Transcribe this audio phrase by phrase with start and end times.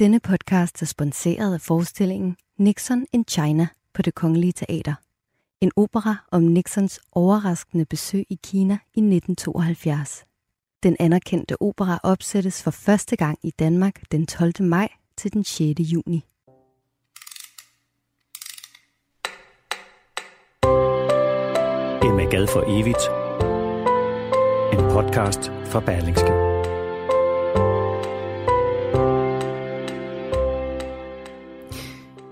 [0.00, 4.94] Denne podcast er sponsoreret af forestillingen Nixon in China på det Kongelige Teater.
[5.60, 10.24] En opera om Nixons overraskende besøg i Kina i 1972.
[10.82, 14.52] Den anerkendte opera opsættes for første gang i Danmark den 12.
[14.60, 15.80] maj til den 6.
[15.80, 16.24] juni.
[22.02, 23.04] Emma Gad for evigt.
[24.72, 26.49] En podcast fra Berlingske.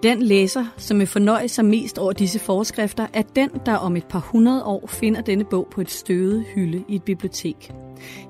[0.03, 4.07] Den læser, som vil fornøje sig mest over disse forskrifter, er den, der om et
[4.07, 7.73] par hundrede år finder denne bog på et støvet hylde i et bibliotek.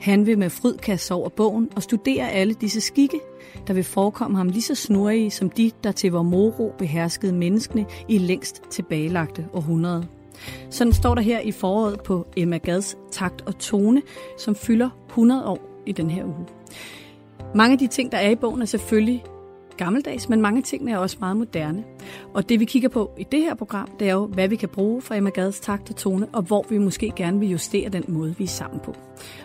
[0.01, 3.21] Han vil med fryd kaste over bogen og studere alle disse skikke,
[3.67, 7.87] der vil forekomme ham lige så snurrige som de, der til vor moro beherskede menneskene
[8.09, 10.07] i længst tilbagelagte århundrede.
[10.71, 14.03] Sådan står der her i foråret på Emma Gads Takt og Tone,
[14.39, 16.47] som fylder 100 år i den her uge.
[17.55, 19.25] Mange af de ting, der er i bogen, er selvfølgelig
[19.79, 21.85] gammeldags, men mange ting er også meget moderne.
[22.35, 24.69] Og det vi kigger på i det her program, det er jo, hvad vi kan
[24.69, 28.05] bruge for Emma Gads takt og tone, og hvor vi måske gerne vil justere den
[28.09, 28.95] måde, vi er sammen på.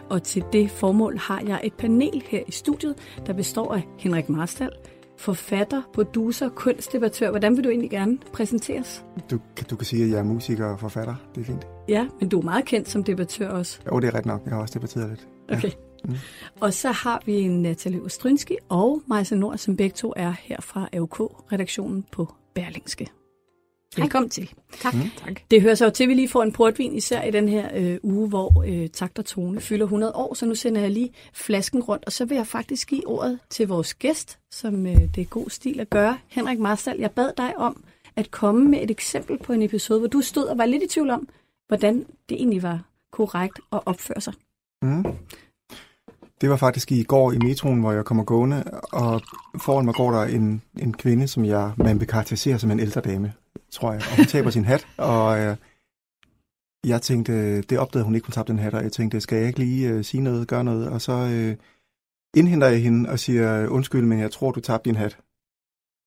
[0.10, 2.96] Og til det formål har jeg et panel her i studiet,
[3.28, 4.70] der består af Henrik Marstal,
[5.18, 7.30] forfatter, producer, kunstdebattør.
[7.30, 9.06] Hvordan vil du egentlig gerne præsenteres?
[9.32, 11.16] Du, du kan sige, at jeg er musiker og forfatter.
[11.36, 11.68] Det er fint.
[11.88, 13.80] Ja, men du er meget kendt som debattør også.
[13.92, 14.42] Jo, det er ret nok.
[14.46, 15.28] Jeg har også debatteret lidt.
[15.58, 15.72] Okay.
[16.04, 16.16] Mm.
[16.60, 20.90] Og så har vi Natalie Ostrynski og Majsa Nord, som begge to er her fra
[20.94, 23.08] AUK-redaktionen på Berlingske.
[23.98, 24.54] Velkommen til.
[24.82, 24.94] Tak.
[24.94, 25.02] Mm.
[25.26, 25.40] tak.
[25.52, 27.70] Det hører sig jo til, at vi lige får en portvin, især i den her
[27.76, 31.12] øh, uge, hvor øh, takt og tone fylder 100 år, så nu sender jeg lige
[31.34, 35.18] flasken rundt, og så vil jeg faktisk give ordet til vores gæst, som øh, det
[35.18, 36.18] er god stil at gøre.
[36.28, 37.84] Henrik Marstal, jeg bad dig om
[38.16, 40.88] at komme med et eksempel på en episode, hvor du stod og var lidt i
[40.88, 41.28] tvivl om,
[41.68, 44.34] hvordan det egentlig var korrekt at opføre sig.
[44.82, 45.06] Mm.
[46.44, 49.22] Det var faktisk i går i metroen, hvor jeg kommer gående, og
[49.62, 53.02] foran mig går der en, en kvinde, som jeg, man vil karakterisere som en ældre
[53.02, 53.34] dame,
[53.72, 54.02] tror jeg.
[54.12, 55.58] Og hun taber sin hat, og øh,
[56.86, 59.48] jeg tænkte, det opdagede hun ikke, hun tabte den hat, og jeg tænkte, skal jeg
[59.48, 60.90] ikke lige øh, sige noget, gøre noget?
[60.90, 61.56] Og så øh,
[62.36, 65.18] indhenter jeg hende og siger, undskyld, men jeg tror, du tabte din hat.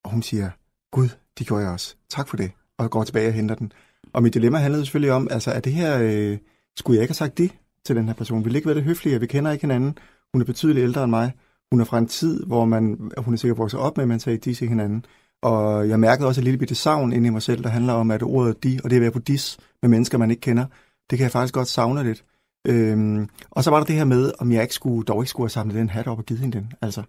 [0.05, 0.51] Og hun siger,
[0.93, 1.09] gud,
[1.39, 1.97] det gjorde jeg også.
[2.09, 2.51] Tak for det.
[2.79, 3.73] Og går tilbage og henter den.
[4.13, 6.39] Og mit dilemma handlede selvfølgelig om, altså, er det her, øh,
[6.77, 7.51] skulle jeg ikke have sagt det
[7.85, 8.45] til den her person?
[8.45, 9.99] Vi ligger ikke være det høflige, vi kender ikke hinanden?
[10.37, 11.33] Hun er betydeligt ældre end mig.
[11.73, 14.21] Hun er fra en tid, hvor man, hun er sikkert vokset op med, at man
[14.21, 15.05] sagde de til hinanden.
[15.43, 18.11] Og jeg mærkede også et lille bitte savn inde i mig selv, der handler om,
[18.11, 20.67] at ordet de, og det at være på dis med mennesker, man ikke kender,
[21.11, 22.25] det kan jeg faktisk godt savne lidt.
[22.69, 25.45] Øhm, og så var der det her med, om jeg ikke skulle, dog ikke skulle
[25.45, 26.73] have samlet den hat op og givet hende den.
[26.83, 27.03] Altså,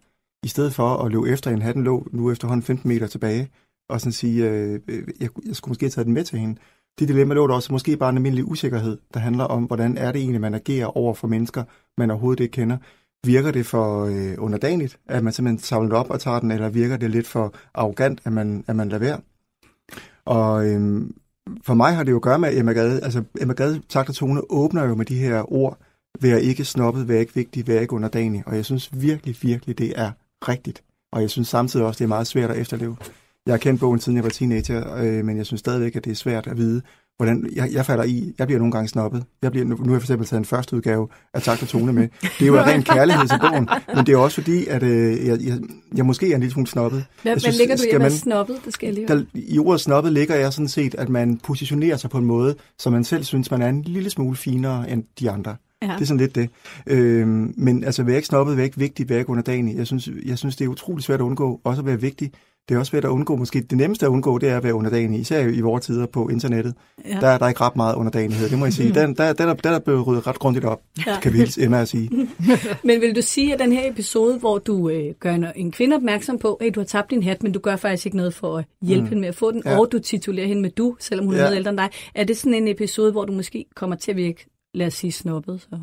[0.44, 3.49] i stedet for at løbe efter en hatten lå nu efterhånden 15 meter tilbage,
[3.89, 6.59] og sådan sige, øh, øh, jeg, jeg skulle måske have taget den med til hende.
[6.99, 10.11] Det dilemma lå der også måske bare en almindelig usikkerhed, der handler om, hvordan er
[10.11, 11.63] det egentlig, man agerer over for mennesker,
[11.97, 12.77] man overhovedet ikke kender.
[13.25, 16.97] Virker det for øh, underdanigt, at man simpelthen samler op og tager den, eller virker
[16.97, 19.19] det lidt for arrogant, at man, at man lader være?
[20.25, 21.01] Og øh,
[21.63, 24.09] for mig har det jo at gøre med, at Emma Gade, altså Emma Gade takt
[24.09, 25.77] og tone åbner jo med de her ord,
[26.22, 28.44] vær ikke snobbet, vær ikke vigtig, vær ikke underdanig.
[28.45, 30.11] Og jeg synes virkelig, virkelig, det er
[30.47, 30.83] rigtigt.
[31.11, 32.97] Og jeg synes samtidig også, det er meget svært at efterleve.
[33.45, 36.11] Jeg har kendt bogen, siden jeg var teenager, øh, men jeg synes stadigvæk, at det
[36.11, 36.81] er svært at vide,
[37.17, 38.33] hvordan jeg, jeg falder i.
[38.39, 39.23] Jeg bliver nogle gange snobbet.
[39.41, 41.94] Jeg bliver, nu, har jeg for eksempel taget en første udgave af Takt og Tone
[41.94, 42.07] med.
[42.22, 45.27] Det er jo en ren kærlighed til bogen, men det er også fordi, at øh,
[45.27, 45.59] jeg, jeg,
[45.95, 47.06] jeg måske er en lille smule snobbet.
[47.22, 48.59] Hvad, jeg synes, hvad ligger du i at være snobbet?
[48.66, 52.09] Det skal jeg der, I ordet snobbet ligger jeg sådan set, at man positionerer sig
[52.09, 55.31] på en måde, som man selv synes, man er en lille smule finere end de
[55.31, 55.56] andre.
[55.81, 55.88] Ja.
[55.88, 56.50] Det er sådan lidt det.
[56.88, 59.77] Øhm, men altså, vær ikke snobbet, vær ikke vigtig, vær ikke underdanig.
[59.77, 62.31] Jeg synes, jeg synes, det er utrolig svært at undgå, også at være vigtig.
[62.69, 64.73] Det er også svært at undgå, måske det nemmeste at undgå, det er at være
[64.73, 66.73] underdanig, især i vores tider på internettet.
[67.05, 67.19] Ja.
[67.19, 68.94] Der er der ikke ret meget underdanighed, det må jeg sige.
[68.94, 71.19] Den, der, den, er, den er blevet ryddet ret grundigt op, ja.
[71.19, 72.09] kan vi hilse Emma at sige.
[72.83, 75.95] men vil du sige, at den her episode, hvor du øh, gør en, en kvinde
[75.95, 78.57] opmærksom på, at du har tabt din hat, men du gør faktisk ikke noget for
[78.57, 79.09] at hjælpe mm.
[79.09, 79.79] hende med at få den, ja.
[79.79, 81.41] og du titulerer hende med du, selvom hun ja.
[81.41, 84.11] er noget ældre end dig, er det sådan en episode, hvor du måske kommer til
[84.11, 85.61] at virke, lad os sige, snobbet?
[85.61, 85.79] Så?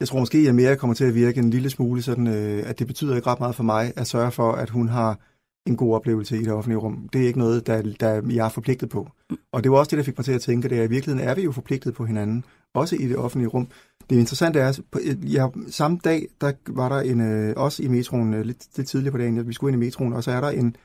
[0.00, 2.62] Jeg tror måske, at jeg mere kommer til at virke en lille smule sådan, øh,
[2.66, 5.18] at det betyder ikke ret meget for mig at sørge for, at hun har
[5.66, 7.08] en god oplevelse i det offentlige rum.
[7.12, 9.08] Det er ikke noget, der, der jeg er forpligtet på.
[9.52, 10.90] Og det var også det, der fik mig til at tænke, det er, at i
[10.90, 12.44] virkeligheden er vi jo forpligtet på hinanden,
[12.74, 13.68] også i det offentlige rum.
[14.10, 17.88] Det interessante er, at øh, ja, samme dag, der var der en, øh, også i
[17.88, 20.30] metroen, øh, lidt, lidt tidligere på dagen, at vi skulle ind i metroen, og så
[20.30, 20.76] er der en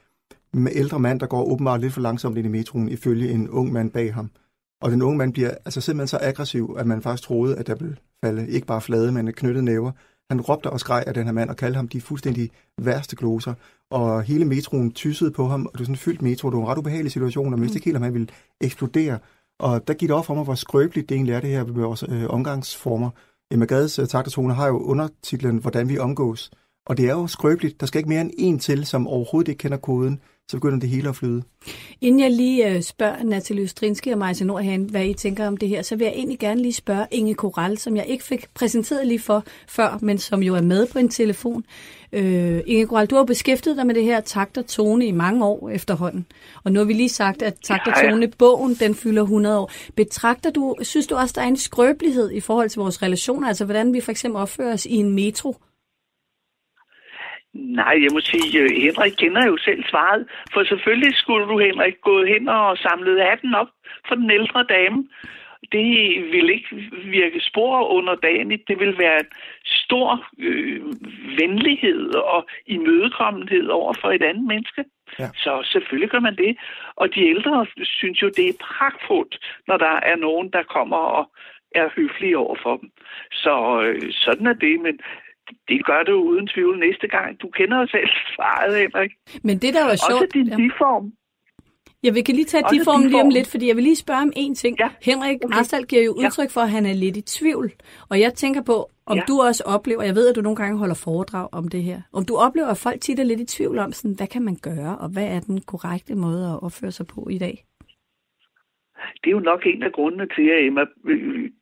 [0.72, 3.92] ældre mand, der går åbenbart lidt for langsomt ind i metroen, ifølge en ung mand
[3.92, 4.30] bag ham.
[4.82, 7.76] Og den unge mand bliver altså simpelthen så aggressiv, at man faktisk troede, at der
[7.76, 7.94] blev
[8.24, 9.92] falde ikke bare flade, men knyttet næver.
[10.30, 13.54] Han råbte og skreg af den her mand og kaldte ham de fuldstændig værste gloser.
[13.92, 16.50] Og hele metroen tyssede på ham, og det var sådan fyldt metro.
[16.50, 18.28] Det var en ret ubehagelig situation, og man vidste ikke helt, om han ville
[18.62, 19.20] eksplodere.
[19.60, 21.74] Og der gik det op for mig, hvor skrøbeligt det egentlig er det her med
[21.74, 23.10] vores øh, omgangsformer.
[23.52, 26.52] Emma Gades øh, taktertone har jo undertitlen, hvordan vi omgås.
[26.86, 27.80] Og det er jo skrøbeligt.
[27.80, 30.90] Der skal ikke mere end en til, som overhovedet ikke kender koden, så begynder det
[30.90, 31.44] hele at flyde.
[32.02, 35.70] Inden jeg lige øh, spørger Natalie Østrinski og Majse Nordhagen, hvad I tænker om det
[35.70, 39.08] her, så vil jeg egentlig gerne lige spørge Inge Koral, som jeg ikke fik præsenteret
[39.08, 41.64] lige for før, men som jo er med på en telefon.
[42.14, 45.46] Øh, Inge Koral, du har beskæftiget dig med det her takt og tone i mange
[45.46, 46.26] år efterhånden.
[46.64, 49.72] Og nu har vi lige sagt, at takt og tone, bogen, den fylder 100 år.
[49.96, 53.66] Betragter du, synes du også, der er en skrøbelighed i forhold til vores relationer, altså
[53.66, 55.56] hvordan vi for eksempel opfører os i en metro?
[57.54, 60.28] Nej, jeg må sige, øh, Henrik kender jo selv svaret.
[60.54, 63.68] For selvfølgelig skulle du, Henrik, gå hen og samle hatten op
[64.08, 65.08] for den ældre dame.
[65.72, 65.90] Det
[66.34, 66.76] vil ikke
[67.06, 68.50] virke spor under dagen.
[68.68, 69.32] Det vil være en
[69.66, 70.82] stor øh,
[71.40, 74.86] venlighed og imødekommenhed over for et andet menneske.
[75.20, 75.28] Ja.
[75.36, 76.58] Så selvfølgelig gør man det.
[76.96, 81.32] Og de ældre synes jo, det er pragtfuldt, når der er nogen, der kommer og
[81.76, 82.92] er høflige over for dem.
[83.32, 84.80] Så øh, sådan er det.
[84.82, 85.00] Men
[85.68, 87.42] det gør du uden tvivl næste gang.
[87.42, 89.12] Du kender jo selv svaret, Henrik.
[89.44, 90.24] Men det, der var sjovt...
[90.24, 90.56] Også din ja.
[90.56, 91.14] diform.
[92.04, 94.22] Ja, vi kan lige tage de form lige om lidt, fordi jeg vil lige spørge
[94.22, 94.80] om en ting.
[94.80, 94.90] Ja.
[95.02, 95.58] Henrik okay.
[95.58, 97.72] Arstal giver jo udtryk for, at han er lidt i tvivl.
[98.10, 99.24] Og jeg tænker på, om ja.
[99.28, 102.26] du også oplever, jeg ved, at du nogle gange holder foredrag om det her, om
[102.26, 104.98] du oplever, at folk tit er lidt i tvivl om, sådan, hvad kan man gøre,
[104.98, 107.56] og hvad er den korrekte måde at opføre sig på i dag?
[109.22, 110.84] Det er jo nok en af grundene til, at Emma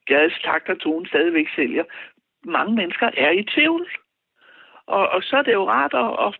[0.09, 1.83] Gades takt og tone stadigvæk sælger.
[2.45, 3.87] Mange mennesker er i tvivl.
[4.87, 6.31] Og, og så er det jo rart at, at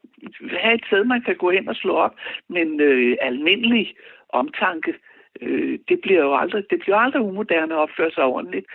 [0.62, 2.16] have et sted, man kan gå hen og slå op.
[2.50, 3.96] Men øh, almindelig
[4.30, 4.94] omtanke,
[5.42, 8.66] øh, det bliver jo aldrig, det bliver aldrig umoderne at opføre sig ordentligt.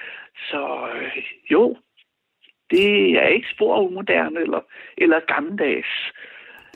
[0.51, 1.77] Så øh, jo,
[2.71, 4.61] det er ikke spor umoderne eller,
[4.99, 6.13] eller gammeldags.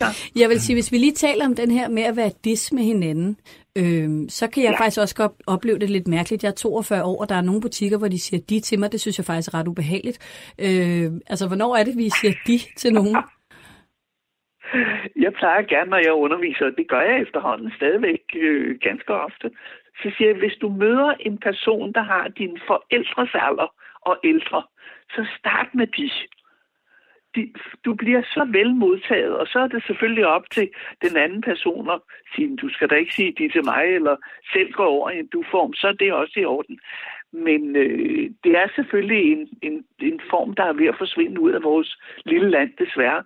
[0.01, 0.07] Ja.
[0.41, 2.83] Jeg vil sige, hvis vi lige taler om den her med at være dis med
[2.83, 3.37] hinanden,
[3.81, 4.81] øh, så kan jeg ja.
[4.83, 6.43] faktisk også godt opleve det lidt mærkeligt.
[6.43, 8.93] Jeg er 42 år, og der er nogle butikker, hvor de siger de til mig.
[8.93, 10.19] Det synes jeg faktisk er ret ubehageligt.
[10.67, 13.17] Øh, altså, hvornår er det, vi siger de til nogen?
[15.25, 19.51] Jeg plejer gerne, når jeg underviser, det gør jeg efterhånden stadigvæk øh, ganske ofte,
[20.03, 23.69] så siger jeg, hvis du møder en person, der har din forældres alder
[24.01, 24.63] og ældre,
[25.15, 26.11] så start med de
[27.37, 27.53] de,
[27.85, 30.71] du bliver så vel modtaget, og så er det selvfølgelig op til
[31.03, 32.00] den anden person at
[32.35, 34.17] sige, du skal da ikke sige det til mig, eller
[34.53, 36.79] selv gå over i en du-form, så er det også i orden.
[37.33, 41.53] Men øh, det er selvfølgelig en, en, en form, der er ved at forsvinde ud
[41.53, 43.23] af vores lille land, desværre.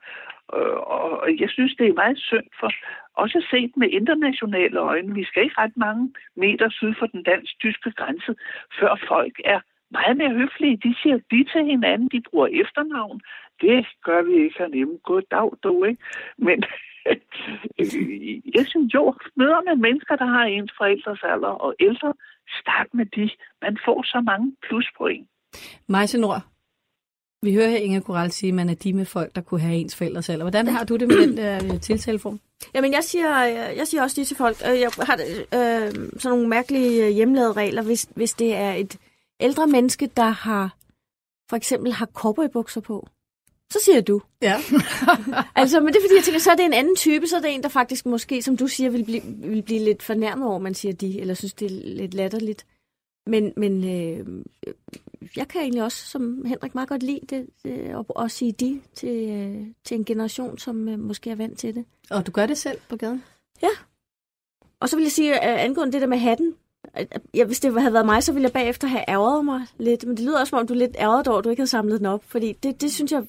[0.54, 2.70] Øh, og jeg synes, det er meget synd for
[3.14, 5.14] også set med internationale øjne.
[5.14, 8.34] Vi skal ikke ret mange meter syd for den dansk-tyske grænse,
[8.78, 9.60] før folk er
[9.90, 10.76] meget mere høflige.
[10.76, 13.20] De siger de til hinanden, de bruger efternavn.
[13.60, 14.98] Det gør vi ikke herhjemme.
[15.30, 16.02] dag, du, ikke?
[16.38, 16.64] Men
[18.56, 22.14] jeg synes jo, møder man mennesker, der har ens forældres alder og ældre,
[22.60, 23.30] start med de.
[23.62, 25.28] Man får så mange pluspoint.
[25.88, 26.42] Majse Nord,
[27.42, 29.74] vi hører her Inge Koral sige, at man er de med folk, der kunne have
[29.74, 30.44] ens forældres alder.
[30.44, 32.40] Hvordan har du det med den der øh, tiltaleform?
[32.74, 33.44] Jamen, jeg siger,
[33.76, 34.56] jeg siger også de til folk.
[34.70, 35.18] Øh, jeg har
[35.54, 38.98] øh, sådan nogle mærkelige øh, hjemmelavede regler, hvis, hvis det er et
[39.40, 40.76] ældre menneske, der har
[41.50, 43.08] for eksempel har cowboybukser på.
[43.72, 44.22] Så siger du.
[44.42, 44.56] Ja.
[45.60, 47.40] altså, men det er fordi, jeg tænker, så er det en anden type, så er
[47.40, 50.58] det en, der faktisk måske, som du siger, vil blive, vil blive lidt fornærmet over,
[50.58, 52.66] man siger de, eller synes, det er lidt latterligt.
[53.26, 54.44] Men, men øh,
[55.36, 58.80] jeg kan egentlig også, som Henrik meget godt lide det, øh, at, at sige de
[58.94, 61.84] til, øh, til en generation, som øh, måske er vant til det.
[62.10, 63.24] Og du gør det selv på gaden?
[63.62, 63.70] Ja.
[64.80, 66.54] Og så vil jeg sige, uh, angående det der med hatten,
[67.34, 70.06] Ja, hvis det havde været mig, så ville jeg bagefter have ærget mig lidt.
[70.06, 71.70] Men det lyder også, som om du er lidt ærget over, at du ikke havde
[71.70, 72.24] samlet den op.
[72.24, 73.22] Fordi det, det synes jeg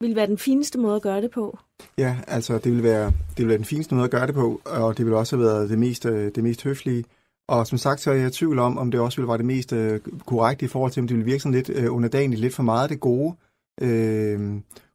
[0.00, 1.58] ville være den fineste måde at gøre det på.
[1.98, 4.60] Ja, altså det ville være, det ville være den fineste måde at gøre det på,
[4.64, 7.04] og det ville også have været det mest, øh, det mest høflige.
[7.48, 9.46] Og som sagt, så er jeg i tvivl om, om det også ville være det
[9.46, 12.54] mest øh, korrekte i forhold til, om det ville virke sådan lidt øh, underdanigt, lidt
[12.54, 13.34] for meget af det gode.
[13.80, 14.40] Øh,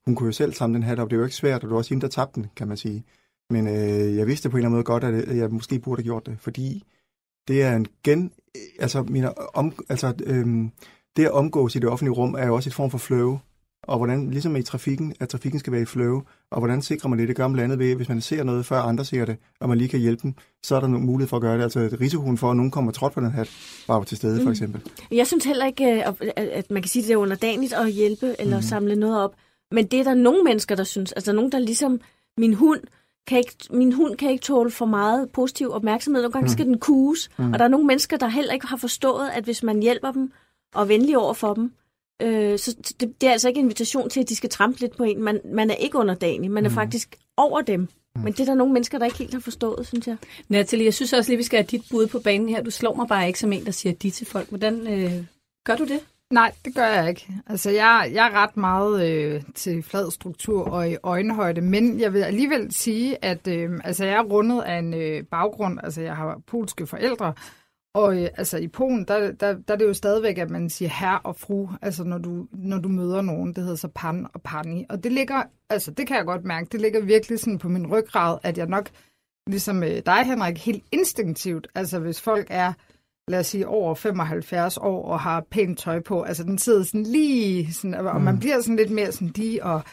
[0.05, 1.09] hun kunne jo selv samle den hat op.
[1.09, 2.77] Det er jo ikke svært, og det var også hende, der tabte den, kan man
[2.77, 3.03] sige.
[3.49, 5.99] Men øh, jeg vidste på en eller anden måde godt, at øh, jeg måske burde
[5.99, 6.83] have gjort det, fordi
[7.47, 8.31] det er en gen...
[8.79, 10.71] Altså, mine om, altså øhm,
[11.17, 13.39] det at omgås i det offentlige rum er jo også et form for flow.
[13.83, 16.21] Og hvordan, ligesom i trafikken, at trafikken skal være i flow,
[16.51, 17.27] og hvordan sikrer man det?
[17.27, 19.69] Det gør man blandt andet ved, hvis man ser noget, før andre ser det, og
[19.69, 20.33] man lige kan hjælpe dem,
[20.63, 21.63] så er der nogen mulighed for at gøre det.
[21.63, 23.49] Altså risikoen for, at nogen kommer trådt på den hat,
[23.87, 24.43] bare til stede, mm.
[24.43, 24.81] for eksempel.
[25.11, 28.35] Jeg synes heller ikke, øh, at man kan sige, at det er underdanigt at hjælpe
[28.39, 28.63] eller mm.
[28.63, 29.35] samle noget op.
[29.71, 31.11] Men det er der nogle mennesker, der synes.
[31.11, 32.01] Altså nogen, der ligesom
[32.37, 32.81] min hund,
[33.27, 36.21] kan ikke, min hund kan ikke tåle for meget positiv opmærksomhed.
[36.21, 36.53] Nogle gange mm.
[36.53, 37.29] skal den kuges.
[37.37, 37.53] Mm.
[37.53, 40.31] Og der er nogle mennesker, der heller ikke har forstået, at hvis man hjælper dem
[40.73, 41.71] og er venlig over for dem,
[42.21, 44.97] øh, så det, det er altså ikke en invitation til, at de skal trampe lidt
[44.97, 45.23] på en.
[45.23, 46.51] Man, man er ikke underdanig.
[46.51, 46.75] Man er mm.
[46.75, 47.79] faktisk over dem.
[47.79, 48.21] Mm.
[48.21, 50.17] Men det er der nogle mennesker, der ikke helt har forstået, synes jeg.
[50.49, 52.63] Natalie, jeg synes også lige, vi skal have dit bud på banen her.
[52.63, 54.49] Du slår mig bare ikke som en, der siger de til folk.
[54.49, 55.25] Hvordan øh,
[55.65, 55.99] gør du det?
[56.33, 57.27] Nej, det gør jeg ikke.
[57.47, 62.13] Altså, jeg, jeg er ret meget øh, til flad struktur og i øjenhøjde, men jeg
[62.13, 66.15] vil alligevel sige, at øh, altså, jeg er rundet af en øh, baggrund, altså jeg
[66.15, 67.33] har polske forældre,
[67.93, 70.89] og øh, altså i Polen, der, der, der er det jo stadigvæk, at man siger
[70.89, 74.41] herre og fru, altså når du, når du møder nogen, det hedder så pan og
[74.41, 74.85] pani.
[74.89, 77.87] Og det ligger, altså det kan jeg godt mærke, det ligger virkelig sådan på min
[77.87, 78.89] ryggrad, at jeg nok,
[79.47, 82.73] ligesom øh, dig Henrik, helt instinktivt, altså hvis folk er
[83.27, 86.21] lad os sige, over 75 år og har pænt tøj på.
[86.21, 88.39] Altså, den sidder sådan lige, sådan, og man mm.
[88.39, 89.83] bliver sådan lidt mere sådan de, og,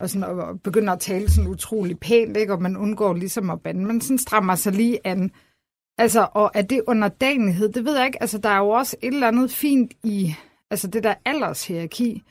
[0.00, 2.52] og, sådan, og begynder at tale sådan utrolig pænt, ikke?
[2.52, 3.84] og man undgår ligesom at bande.
[3.84, 5.30] Man sådan strammer sig lige an.
[5.98, 7.72] Altså, og er det underdanighed?
[7.72, 8.22] Det ved jeg ikke.
[8.22, 10.34] Altså, der er jo også et eller andet fint i
[10.70, 12.22] altså det der aldershierarki.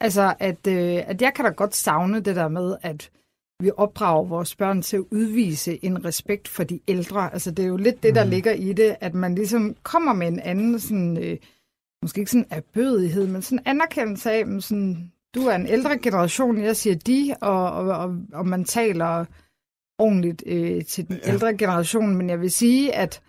[0.00, 3.10] Altså, at, øh, at jeg kan da godt savne det der med, at
[3.62, 7.32] vi opdrager vores børn til at udvise en respekt for de ældre.
[7.32, 8.30] Altså det er jo lidt det, der mm.
[8.30, 11.36] ligger i det, at man ligesom kommer med en anden, sådan, øh,
[12.02, 16.76] måske ikke sådan erbødighed, men sådan anerkendelse af, sådan, du er en ældre generation, jeg
[16.76, 19.24] siger de, og, og, og, og man taler
[19.98, 21.32] ordentligt øh, til den ja.
[21.32, 23.22] ældre generation, men jeg vil sige, at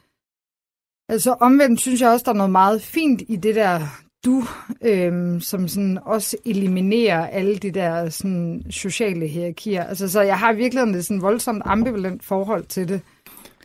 [1.10, 3.80] altså omvendt synes jeg også, der er noget meget fint i det der
[4.25, 4.44] du,
[4.82, 9.84] øhm, som sådan også eliminerer alle de der sådan, sociale hierarkier.
[9.84, 13.01] Altså, så jeg har virkelig et sådan voldsomt ambivalent forhold til det.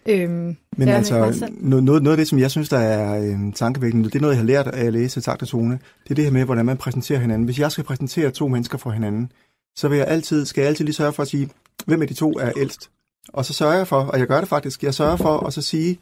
[0.07, 4.15] Øhm, Men altså, noget, noget af det, som jeg synes, der er øhm, tankevækkende, det
[4.15, 6.31] er noget, jeg har lært af at læse Takt og Tone, det er det her
[6.31, 7.45] med, hvordan man præsenterer hinanden.
[7.45, 9.33] Hvis jeg skal præsentere to mennesker for hinanden,
[9.77, 11.49] så vil jeg altid, skal jeg altid lige sørge for at sige,
[11.87, 12.91] hvem af de to er ældst.
[13.29, 15.63] Og så sørger jeg for, og jeg gør det faktisk, jeg sørger for at så
[15.63, 15.99] sige,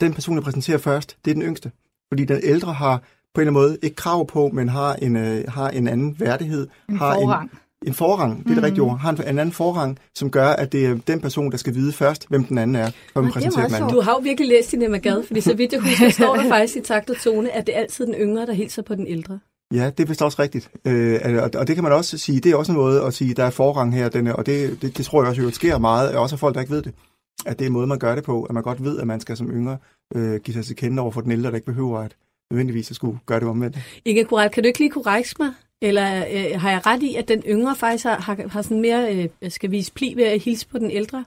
[0.00, 1.70] den person, jeg præsenterer først, det er den yngste.
[2.08, 3.02] Fordi den ældre har
[3.34, 6.16] på en eller anden måde ikke krav på, men har en, øh, har en anden
[6.20, 6.68] værdighed.
[6.88, 7.50] En har forrang.
[7.82, 8.64] En, en forrang, det er det mm.
[8.64, 8.98] rigtige ord.
[8.98, 11.92] Har en, en anden forrang, som gør, at det er den person, der skal vide
[11.92, 13.90] først, hvem den anden er, for man præsenterer den anden.
[13.90, 16.48] Du har jo virkelig læst din Emma Gad, fordi så vidt jeg husker, står der
[16.48, 19.06] faktisk i takt og tone, at det er altid den yngre, der hilser på den
[19.06, 19.38] ældre.
[19.74, 20.70] Ja, det er vist også rigtigt.
[20.84, 23.34] Øh, og, og det kan man også sige, det er også en måde at sige,
[23.34, 26.16] der er forrang her, den, og det, det, det tror jeg også jo sker meget,
[26.16, 26.94] også af folk, der ikke ved det.
[27.46, 29.20] At det er en måde, man gør det på, at man godt ved, at man
[29.20, 29.78] skal som yngre
[30.14, 32.16] øh, give sig til kende over for den ældre, der ikke behøver at
[32.50, 33.76] nødvendigvis at skulle gøre det omvendt.
[34.04, 35.52] Inge Kurat, kan du ikke lige korrekse mig?
[35.82, 39.02] Eller øh, har jeg ret i, at den yngre faktisk har, har, har sådan mere,
[39.14, 41.24] øh, skal vise pli ved at hilse på den ældre?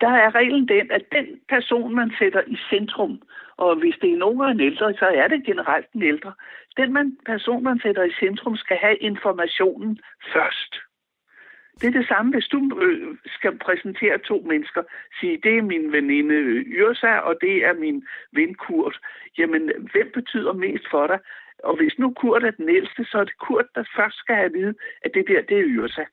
[0.00, 3.22] Der er reglen den, at den person, man sætter i centrum,
[3.56, 6.32] og hvis det er nogen af en ældre, så er det generelt den ældre.
[6.76, 9.98] Den man, person, man sætter i centrum, skal have informationen
[10.34, 10.72] først.
[11.80, 14.82] Det er det samme, hvis du øh, skal præsentere to mennesker.
[15.20, 18.96] Sige, det er min veninde øh, Yrsa, og det er min ven Kurt.
[19.38, 21.18] Jamen, hvem betyder mest for dig?
[21.64, 24.46] Og hvis nu Kurt er den ældste, så er det Kurt, der først skal have
[24.46, 26.04] at vide, at det der, det er Yrsa.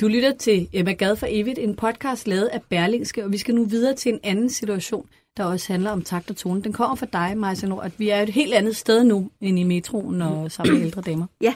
[0.00, 3.54] Du lytter til Emma Gad for Evigt, en podcast lavet af Berlingske, og vi skal
[3.54, 6.62] nu videre til en anden situation, der også handler om takt og tone.
[6.62, 7.34] Den kommer fra dig,
[7.68, 10.86] Nord, at vi er et helt andet sted nu, end i metroen og sammen med
[10.86, 11.26] ældre damer.
[11.40, 11.54] Ja,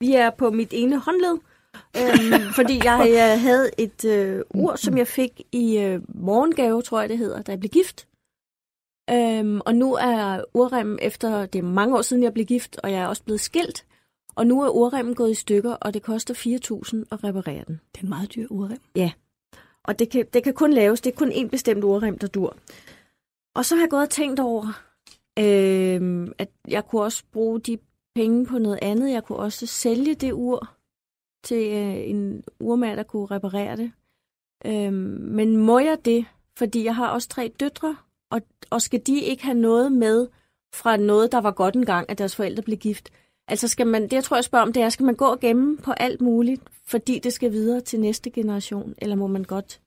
[0.00, 1.38] vi er på mit ene håndled,
[1.96, 7.00] øhm, fordi jeg øh, havde et øh, ur, som jeg fik i øh, morgengave, tror
[7.00, 8.08] jeg det hedder, da jeg blev gift.
[9.10, 12.92] Øhm, og nu er urremmen efter, det er mange år siden jeg blev gift, og
[12.92, 13.84] jeg er også blevet skilt,
[14.34, 17.80] og nu er urremmen gået i stykker, og det koster 4.000 at reparere den.
[17.92, 18.80] Det er en meget dyr urrem.
[18.96, 19.12] Ja,
[19.84, 22.56] og det kan, det kan kun laves, det er kun en bestemt urrem, der dur.
[23.54, 24.66] Og så har jeg gået og tænkt over,
[25.38, 27.78] øh, at jeg kunne også bruge de
[28.14, 29.12] penge på noget andet.
[29.12, 30.68] Jeg kunne også sælge det ur
[31.44, 33.92] til øh, en urmand, der kunne reparere det.
[34.64, 36.26] Øh, men må jeg det?
[36.58, 37.96] Fordi jeg har også tre døtre,
[38.30, 40.28] og, og skal de ikke have noget med
[40.74, 43.10] fra noget, der var godt engang, at deres forældre blev gift?
[43.48, 45.40] Altså skal man, det jeg tror, jeg spørger om, det er, skal man gå og
[45.40, 49.80] gemme på alt muligt, fordi det skal videre til næste generation, eller må man godt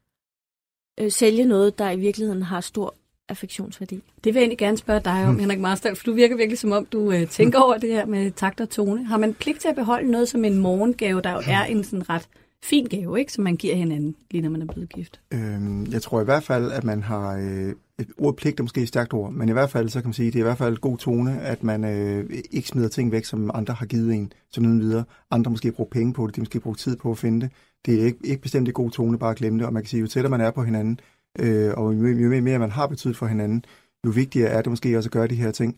[1.00, 2.96] øh, sælge noget, der i virkeligheden har stor
[3.30, 3.96] affektionsværdi.
[3.96, 5.40] Det vil jeg egentlig gerne spørge dig om, hmm.
[5.40, 8.32] Henrik Marstal, for du virker virkelig som om, du øh, tænker over det her med
[8.32, 9.06] takt og tone.
[9.06, 12.10] Har man pligt til at beholde noget som en morgengave, der jo er en sådan
[12.10, 12.28] ret
[12.64, 15.20] fin gave, ikke, som man giver hinanden, lige når man er blevet gift?
[15.34, 18.82] Øhm, jeg tror i hvert fald, at man har øh, et ord pligt er måske
[18.82, 20.58] et stærkt ord, men i hvert fald, så kan man sige, det er i hvert
[20.58, 24.34] fald god tone, at man øh, ikke smider ting væk, som andre har givet en,
[24.52, 25.04] som uden videre.
[25.32, 27.52] Andre måske bruger penge på det, de måske bruger tid på at finde det.
[27.86, 30.02] Det er ikke, ikke bestemt god tone, bare at glemme det, og man kan sige,
[30.02, 31.00] jo tættere man er på hinanden,
[31.40, 33.66] øh, og jo, jo mere man har betydet for hinanden,
[34.06, 35.78] jo vigtigere er det måske også at gøre de her ting.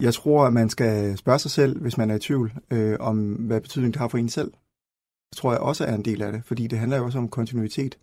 [0.00, 3.32] Jeg tror, at man skal spørge sig selv, hvis man er i tvivl, øh, om
[3.32, 4.52] hvad betydning det har for en selv.
[5.30, 7.28] Det tror jeg også er en del af det, fordi det handler jo også om
[7.28, 7.98] kontinuitet.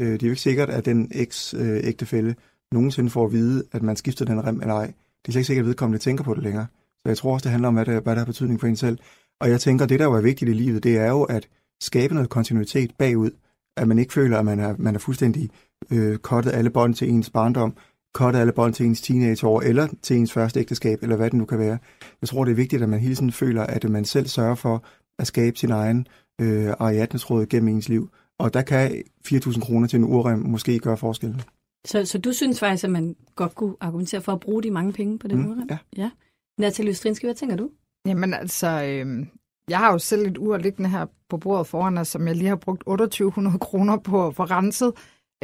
[0.00, 2.34] Øh, det er jo ikke sikkert, at den eks-ægtefælde øh,
[2.72, 4.86] nogensinde får at vide, at man skifter den rem eller ej.
[4.86, 6.66] Det er slet ikke sikkert, at vedkommende tænker på det længere.
[7.02, 8.76] Så jeg tror også, det handler om, hvad der, hvad der har betydning for en
[8.76, 8.98] selv.
[9.40, 11.48] Og jeg tænker, det der jo er vigtigt i livet, det er jo at
[11.80, 13.30] skabe noget kontinuitet bagud.
[13.76, 15.50] At man ikke føler, at man er, man er fuldstændig
[15.92, 17.76] øh, kottet alle bånd til ens barndom,
[18.14, 21.44] kottet alle bånd til ens teenageår, eller til ens første ægteskab, eller hvad det nu
[21.44, 21.78] kan være.
[22.20, 24.84] Jeg tror, det er vigtigt, at man hele tiden føler, at man selv sørger for
[25.18, 26.06] at skabe sin egen
[26.40, 28.10] øh, ariadnesråd gennem ens liv.
[28.38, 31.42] Og der kan 4.000 kroner til en urrem måske gøre forskellen.
[31.86, 34.92] Så, så du synes faktisk, at man godt kunne argumentere for at bruge de mange
[34.92, 35.66] penge på den mm, urrem?
[35.70, 35.78] Ja.
[35.96, 36.10] ja.
[36.58, 37.70] Natalie Østrinski, hvad tænker du?
[38.06, 39.26] Jamen altså, øh,
[39.68, 42.48] jeg har jo selv et ur liggende her på bordet foran os, som jeg lige
[42.48, 44.92] har brugt 2800 kroner på at få renset.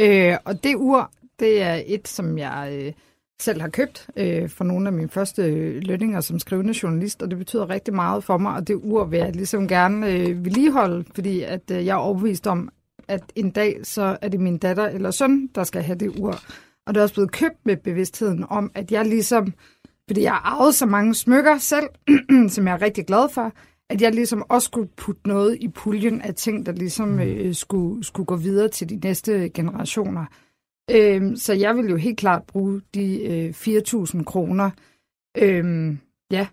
[0.00, 2.93] Øh, og det ur, det er et, som jeg øh,
[3.41, 7.31] selv har købt øh, for nogle af mine første øh, lønninger som skrivende journalist, og
[7.31, 11.05] det betyder rigtig meget for mig, og det ur vil jeg ligesom gerne øh, vedligeholde,
[11.15, 12.69] fordi at øh, jeg er overbevist om,
[13.09, 16.38] at en dag så er det min datter eller søn, der skal have det ur.
[16.87, 19.53] Og det er også blevet købt med bevidstheden om, at jeg ligesom,
[20.07, 21.87] fordi jeg har arvet så mange smykker selv,
[22.55, 23.53] som jeg er rigtig glad for,
[23.90, 27.19] at jeg ligesom også skulle putte noget i puljen af ting, der ligesom mm.
[27.19, 30.25] øh, skulle, skulle gå videre til de næste generationer.
[30.90, 34.71] Øh, så jeg vil jo helt klart bruge de øh, 4.000 kroner.
[35.38, 35.97] Øh,
[36.31, 36.47] ja.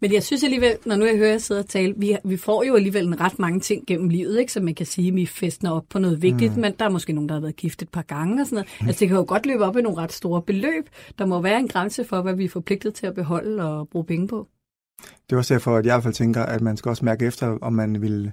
[0.00, 2.64] Men jeg synes alligevel, når nu jeg hører jer sidde og tale, vi, vi får
[2.64, 4.52] jo alligevel en ret mange ting gennem livet, ikke?
[4.52, 6.60] som man kan sige, at vi festner op på noget vigtigt, mm.
[6.60, 8.68] men der er måske nogen, der har været gift et par gange og sådan noget.
[8.80, 8.86] Mm.
[8.86, 10.88] Altså det kan jo godt løbe op i nogle ret store beløb.
[11.18, 14.04] Der må være en grænse for, hvad vi er forpligtet til at beholde og bruge
[14.04, 14.48] penge på.
[15.26, 17.26] Det er også derfor, at jeg i hvert fald tænker, at man skal også mærke
[17.26, 18.32] efter, om man vil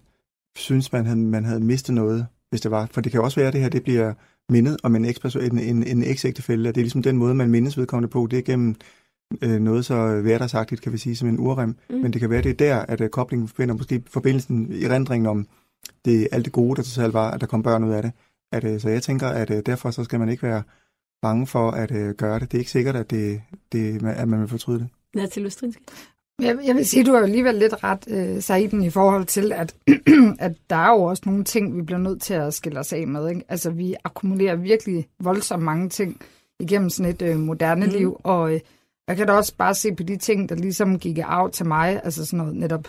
[0.55, 2.87] synes, man havde, man havde mistet noget, hvis det var.
[2.91, 4.13] For det kan også være, at det her det bliver
[4.49, 8.11] mindet om en, en, en, en eks-ægtefælde, det er ligesom den måde, man mindes vedkommende
[8.11, 8.75] på, det er gennem
[9.41, 11.75] øh, noget så hverdagssagtigt, kan vi sige, som en urrem.
[11.89, 11.95] Mm.
[11.95, 15.27] Men det kan være, det er der, at uh, koblingen finder måske forbindelsen i rendringen
[15.27, 15.47] om
[16.05, 18.11] det, alt det gode, der til selv var, at der kom børn ud af det.
[18.51, 20.63] At, uh, så jeg tænker, at uh, derfor så skal man ikke være
[21.21, 22.51] bange for at uh, gøre det.
[22.51, 24.87] Det er ikke sikkert, at, det, det, at man vil fortryde det.
[25.15, 25.81] Ja, til Lustrinske.
[26.41, 29.51] Jeg, jeg vil sige, du har jo alligevel lidt ret, øh, Saiden, i forhold til,
[29.53, 29.75] at,
[30.39, 33.07] at der er jo også nogle ting, vi bliver nødt til at skille os af
[33.07, 33.29] med.
[33.29, 33.43] Ikke?
[33.49, 36.21] Altså, vi akkumulerer virkelig voldsomt mange ting
[36.59, 37.91] igennem sådan et øh, moderne mm.
[37.91, 38.59] liv, og øh,
[39.07, 42.01] jeg kan da også bare se på de ting, der ligesom gik af til mig,
[42.03, 42.87] altså sådan noget netop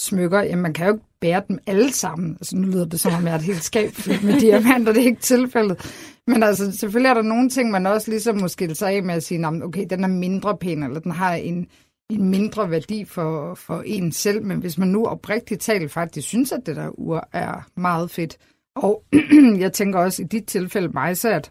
[0.00, 2.32] smykker, jamen man kan jo ikke bære dem alle sammen.
[2.32, 3.90] Altså nu lyder det som om, jeg er et helt skab
[4.22, 5.92] med diamanter, det er ikke tilfældet.
[6.26, 9.14] Men altså selvfølgelig er der nogle ting, man også ligesom må skille sig af med
[9.14, 11.66] at sige, okay, den er mindre pæn, eller den har en,
[12.10, 16.52] en mindre værdi for, for en selv, men hvis man nu oprigtigt talt faktisk synes,
[16.52, 18.38] at det der ur er meget fedt,
[18.76, 19.04] og
[19.64, 21.50] jeg tænker også i dit tilfælde mig, så at,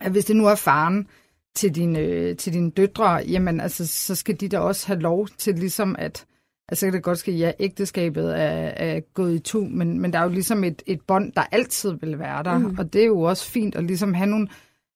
[0.00, 1.08] at hvis det nu er faren
[1.54, 5.28] til dine, øh, til dine døtre, jamen altså, så skal de da også have lov
[5.28, 6.26] til ligesom at,
[6.68, 10.18] altså kan det godt ske, ja, ægteskabet er, er gået i to, men, men der
[10.18, 12.78] er jo ligesom et, et bånd, der altid vil være der, mm.
[12.78, 14.48] og det er jo også fint at ligesom have nogle,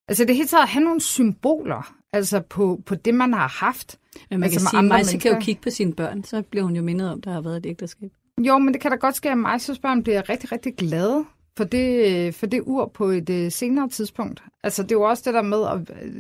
[0.09, 3.99] altså det hele taget at have nogle symboler, altså på, på det, man har haft.
[4.31, 6.77] Men man altså kan sige, Majse kan jo kigge på sine børn, så bliver hun
[6.77, 8.11] jo mindet om, der har været et ægteskab.
[8.41, 11.25] Jo, men det kan da godt ske, at Majses børn bliver rigtig, rigtig glade
[11.57, 14.43] for det, for det ur på et uh, senere tidspunkt.
[14.65, 15.67] Altså, det er jo også det der med,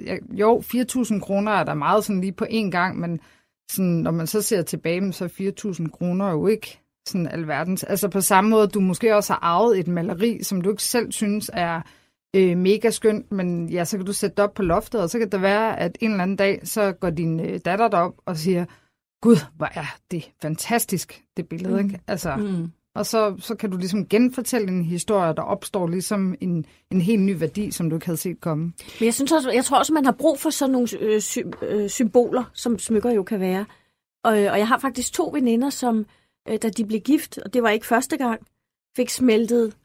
[0.06, 3.20] at jo, 4.000 kroner er der meget sådan lige på én gang, men
[3.72, 7.84] sådan, når man så ser tilbage, så er 4.000 kroner jo ikke sådan alverdens.
[7.84, 11.12] Altså på samme måde, du måske også har arvet et maleri, som du ikke selv
[11.12, 11.80] synes er
[12.36, 15.18] øh, mega skønt, men ja, så kan du sætte det op på loftet, og så
[15.18, 18.36] kan det være, at en eller anden dag, så går din øh, datter derop og
[18.36, 18.64] siger,
[19.22, 21.88] gud, hvor er det fantastisk, det billede, mm.
[21.88, 22.00] ikke?
[22.06, 22.72] Altså, mm.
[22.94, 27.22] Og så, så kan du ligesom genfortælle en historie, der opstår ligesom en, en helt
[27.22, 28.64] ny værdi, som du ikke havde set komme.
[29.00, 31.38] Men jeg, synes også, jeg tror også, man har brug for sådan nogle øh, sy,
[31.62, 33.66] øh, symboler, som smykker jo kan være.
[34.24, 36.06] Og, og jeg har faktisk to veninder, som,
[36.48, 38.40] øh, da de blev gift, og det var ikke første gang,
[38.96, 39.76] fik smeltet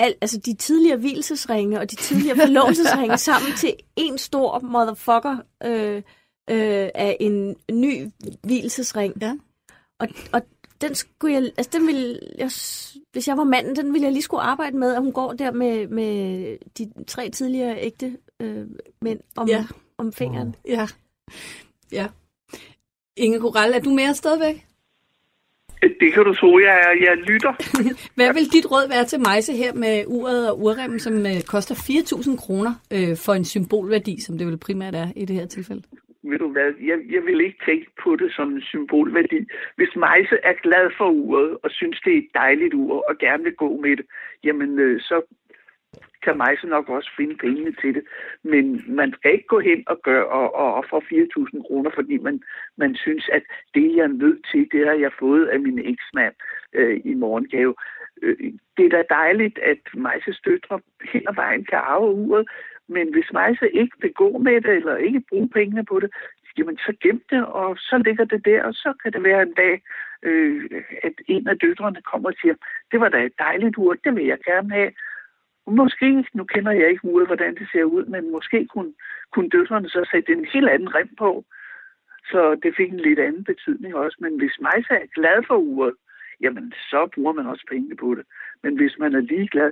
[0.00, 6.02] al, altså de tidligere hvilesesringe og de tidligere forlovelsesringe sammen til en stor motherfucker øh,
[6.50, 8.08] øh, af en ny
[8.42, 9.14] hvilesesring.
[9.20, 9.36] Ja.
[9.98, 10.42] Og, og
[10.80, 12.50] den skulle jeg, altså den ville jeg,
[13.12, 15.50] hvis jeg var manden, den ville jeg lige skulle arbejde med, at hun går der
[15.52, 18.66] med, med de tre tidligere ægte øh,
[19.00, 19.66] mænd om, ja.
[19.98, 20.54] om fingeren.
[20.68, 20.86] Ja.
[21.92, 22.06] ja.
[23.16, 24.66] Inge Koral, er du med stadigvæk?
[25.82, 26.92] Det kan du tro, jeg er.
[27.06, 27.52] Jeg lytter.
[28.16, 31.74] Hvad vil dit råd være til Majse her med uret og urremmen, som øh, koster
[31.74, 35.82] 4.000 kroner øh, for en symbolværdi, som det vel primært er i det her tilfælde?
[36.30, 39.40] Ved du hvad, jeg, jeg vil ikke tænke på det som en symbolværdi.
[39.76, 43.42] Hvis Majse er glad for uret og synes, det er et dejligt ur og gerne
[43.44, 44.06] vil gå med det,
[44.44, 45.16] jamen øh, så
[46.22, 48.04] kan så nok også finde pengene til det.
[48.42, 51.00] Men man skal ikke gå hen og gøre og, og ofre
[51.56, 52.42] 4.000 kroner, fordi man,
[52.76, 53.42] man synes, at
[53.74, 56.34] det, jeg er nødt til, det har jeg fået af min eksmand
[56.72, 57.74] øh, i morgengave.
[58.22, 60.80] Øh, det er da dejligt, at Majses døtre
[61.12, 62.48] hen ad vejen kan arve uret,
[62.88, 66.10] men hvis Majse ikke vil gå med det, eller ikke bruge pengene på det,
[66.58, 69.54] jamen så gem det, og så ligger det der, og så kan det være en
[69.54, 69.82] dag,
[70.22, 70.70] øh,
[71.02, 72.54] at en af døtrene kommer og siger,
[72.92, 74.90] det var da et dejligt ur, det vil jeg gerne have.
[75.66, 78.92] Måske, nu kender jeg ikke uret, hvordan det ser ud, men måske kunne,
[79.32, 81.44] kunne døtrene så sætte en helt anden rem på,
[82.30, 84.16] så det fik en lidt anden betydning også.
[84.20, 85.94] Men hvis Majsa er glad for uret,
[86.40, 88.24] jamen så bruger man også pengene på det.
[88.62, 89.70] Men hvis man er ligeglad,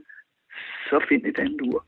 [0.90, 1.84] så find et andet ur.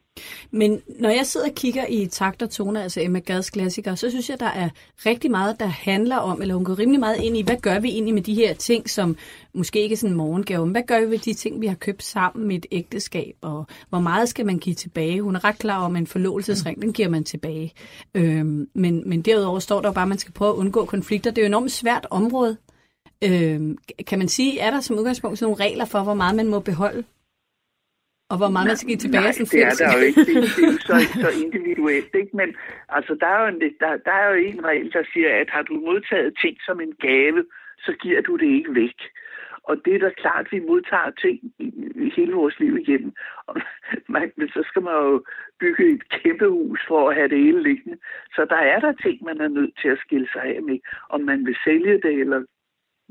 [0.50, 4.10] Men når jeg sidder og kigger i takt og toner, altså Emma Gads klassikere, så
[4.10, 4.68] synes jeg, der er
[5.06, 7.88] rigtig meget, der handler om, eller hun går rimelig meget ind i, hvad gør vi
[7.88, 9.16] egentlig med de her ting, som
[9.54, 11.74] måske ikke er sådan en morgengave, men hvad gør vi med de ting, vi har
[11.74, 15.22] købt sammen med et ægteskab, og hvor meget skal man give tilbage?
[15.22, 17.72] Hun er ret klar om, at en forlovelsesring, den giver man tilbage.
[18.14, 21.30] Øhm, men, men derudover står der bare, at man skal prøve at undgå konflikter.
[21.30, 22.56] Det er jo et enormt svært område.
[23.24, 26.48] Øhm, kan man sige, er der som udgangspunkt sådan nogle regler for, hvor meget man
[26.48, 27.04] må beholde
[28.30, 30.20] og hvor meget man skal give tilbage Nej, som det er der jo ikke.
[30.28, 32.12] Det, det er jo så, så individuelt.
[32.20, 32.32] Ikke?
[32.40, 32.48] Men
[32.96, 35.62] altså, der, er jo en, der, der er jo en regel, der siger, at har
[35.62, 37.44] du modtaget ting som en gave,
[37.84, 38.98] så giver du det ikke væk.
[39.68, 41.68] Og det er da klart, at vi modtager ting i,
[42.16, 43.12] hele vores liv igennem.
[43.46, 43.54] Og
[44.14, 45.24] man, men så skal man jo
[45.60, 47.98] bygge et kæmpe hus for at have det hele liggende.
[48.34, 50.78] Så der er der ting, man er nødt til at skille sig af med.
[51.08, 52.40] Om man vil sælge det, eller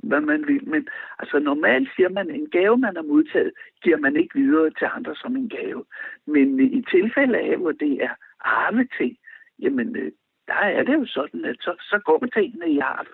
[0.04, 0.70] hvad man vil.
[0.70, 0.88] Men
[1.20, 3.52] altså normalt siger man, at en gave, man har modtaget,
[3.84, 5.86] giver man ikke videre til andre som en gave.
[6.26, 9.18] Men øh, i tilfælde af, hvor det er arveting,
[9.60, 10.12] jamen øh,
[10.48, 13.08] der er det jo sådan, at så, så går tingene i arv.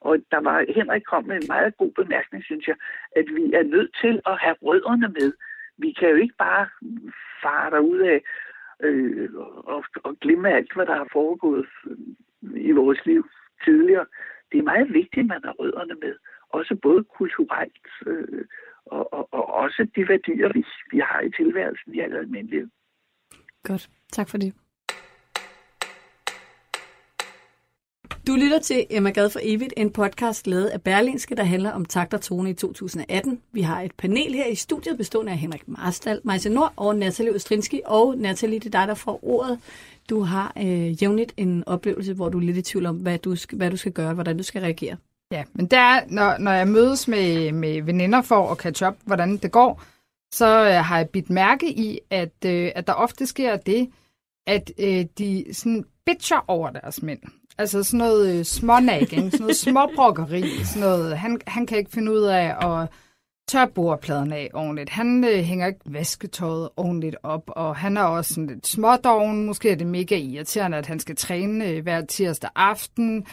[0.00, 2.76] Og der var, Henrik kom med en meget god bemærkning, synes jeg,
[3.16, 5.32] at vi er nødt til at have rødderne med.
[5.78, 6.66] Vi kan jo ikke bare
[7.42, 8.20] fare ud af
[8.82, 9.28] øh,
[9.74, 11.66] og, og glemme alt, hvad der har foregået
[12.56, 13.28] i vores liv
[13.64, 14.06] tidligere
[14.54, 16.14] det er meget vigtigt, at man har rødderne med.
[16.58, 18.44] Også både kulturelt øh,
[18.86, 22.68] og, og, og også de værdier, vi, vi har i tilværelsen i almindelighed.
[23.62, 23.88] Godt.
[24.12, 24.54] Tak for det.
[28.26, 31.84] Du lytter til Emma Gad for Evigt, en podcast lavet af Berlinske, der handler om
[31.84, 33.42] takt og tone i 2018.
[33.52, 37.34] Vi har et panel her i studiet bestående af Henrik Marstal, Majse Nord og Natalie
[37.34, 37.80] Ostrinski.
[37.84, 39.58] Og Natalie, det er dig, der får ordet.
[40.10, 43.36] Du har øh, jævnligt en oplevelse, hvor du er lidt i tvivl om, hvad du,
[43.52, 44.96] hvad du skal gøre, hvordan du skal reagere.
[45.30, 49.36] Ja, men der, når, når jeg mødes med, med veninder for at catch up, hvordan
[49.36, 49.82] det går,
[50.32, 53.90] så øh, har jeg bidt mærke i, at, øh, at der ofte sker det,
[54.46, 57.20] at øh, de sådan bitcher over deres mænd.
[57.58, 62.12] Altså sådan noget øh, smånagging, sådan noget småbrokkeri, sådan noget, han, han kan ikke finde
[62.12, 62.88] ud af at
[63.48, 64.90] tør bordpladerne af ordentligt.
[64.90, 69.46] Han øh, hænger ikke vasketøjet ordentligt op, og han er også sådan lidt smådoven.
[69.46, 73.26] Måske er det mega irriterende, at han skal træne øh, hver tirsdag aften,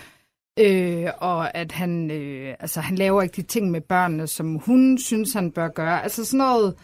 [0.59, 4.97] øh, og at han, øh, altså, han laver ikke de ting med børnene, som hun
[4.97, 6.03] synes, han bør gøre.
[6.03, 6.75] Altså sådan noget,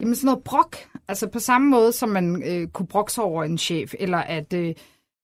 [0.00, 0.76] jamen sådan noget brok.
[1.08, 4.52] Altså på samme måde, som man øh, kunne brokse over en chef, eller at...
[4.52, 4.74] Øh,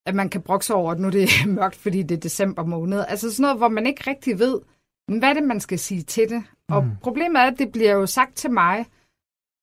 [0.06, 3.04] at man kan brokse over, at nu det er mørkt, fordi det er december måned.
[3.08, 4.60] Altså sådan noget, hvor man ikke rigtig ved,
[5.08, 6.44] hvad er det, man skal sige til det.
[6.68, 6.90] Og mm.
[7.02, 8.86] problemet er, at det bliver jo sagt til mig,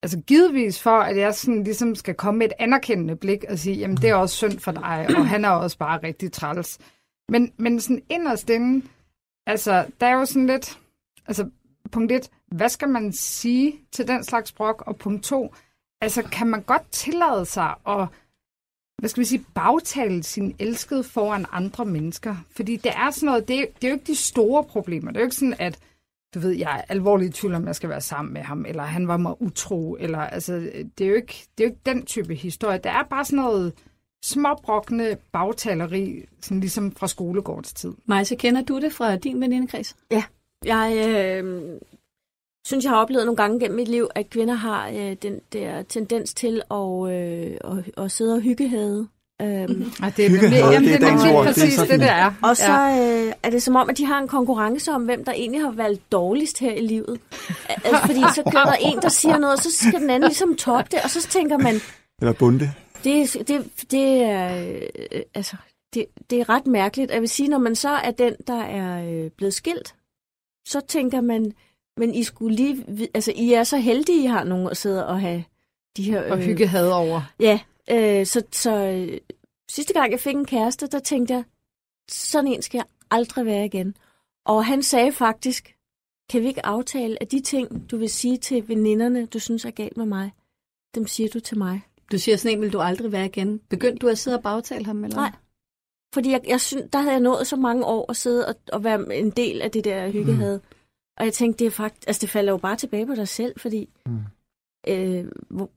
[0.04, 3.76] altså givetvis for, at jeg sådan ligesom skal komme med et anerkendende blik og sige,
[3.76, 6.80] jamen det er også synd for dig, og han er også bare rigtig træls.
[7.30, 8.86] Men, men sådan inderst inde,
[9.48, 10.80] altså der er jo sådan lidt,
[11.26, 11.50] altså
[11.92, 14.84] punkt et, hvad skal man sige til den slags brok?
[14.88, 15.56] Og punkt to,
[16.02, 18.08] altså kan man godt tillade sig at
[19.04, 22.36] hvad skal vi sige, bagtale sin elskede foran andre mennesker.
[22.52, 25.12] Fordi det er sådan noget, det er, det er jo ikke de store problemer.
[25.12, 25.80] Det er jo ikke sådan, at
[26.34, 28.84] du ved, jeg er alvorligt i tvivl om, jeg skal være sammen med ham, eller
[28.84, 30.54] han var mig utro, eller altså,
[30.98, 32.78] det er jo ikke, det er jo ikke den type historie.
[32.78, 33.74] Det er bare sådan noget
[34.24, 37.94] småbrokne bagtaleri, sådan ligesom fra skolegårdstid.
[38.06, 39.96] Majse, kender du det fra din venindekreds?
[40.12, 40.24] Ja,
[40.66, 41.62] jeg øh,
[42.66, 45.82] synes, jeg har oplevet nogle gange gennem mit liv, at kvinder har øh, den der
[45.82, 49.08] tendens til at, øh, at, at sidde og hyggehade.
[49.42, 52.34] Øhm, og det er nemlig, jamen, det er nemlig præcis det, det, det er.
[52.44, 55.32] Og så øh, er det som om, at de har en konkurrence om, hvem der
[55.32, 57.20] egentlig har valgt dårligst her i livet.
[57.70, 60.56] altså, fordi så gør der en, der siger noget, og så skal den anden ligesom
[60.56, 61.76] toppe det, og så tænker man...
[62.22, 62.72] Eller bunde.
[63.04, 64.68] Det, det, det er...
[64.68, 65.56] Øh, altså,
[65.94, 67.12] det, det er ret mærkeligt.
[67.12, 69.96] Jeg vil sige, når man så er den, der er øh, blevet skilt,
[70.68, 71.54] så tænker man,
[71.98, 73.08] men I skulle lige...
[73.14, 75.44] Altså, I er så heldige, I har nogen at sidde og have
[75.98, 76.26] de her...
[76.26, 77.34] Øh, og hygge had over.
[77.40, 77.60] Ja,
[77.92, 79.18] øh, så, så øh,
[79.70, 81.44] sidste gang jeg fik en kæreste, der tænkte jeg,
[82.12, 83.96] sådan en skal jeg aldrig være igen.
[84.46, 85.76] Og han sagde faktisk,
[86.30, 89.72] kan vi ikke aftale, at de ting, du vil sige til veninderne, du synes er
[89.72, 90.32] galt med mig,
[90.96, 91.82] dem siger du til mig.
[92.12, 93.60] Du siger sådan en, vil du aldrig være igen.
[93.70, 95.32] Begyndte du at sidde og bagtale ham, eller Nej.
[96.14, 98.84] Fordi jeg, jeg synes, der havde jeg nået så mange år at sidde og, og
[98.84, 100.58] være en del af det der hyggehade.
[100.58, 100.76] Mm.
[101.18, 103.60] Og jeg tænkte, det er faktisk, altså det falder jo bare tilbage på dig selv,
[103.60, 104.20] fordi mm.
[104.88, 105.70] øh, hvor,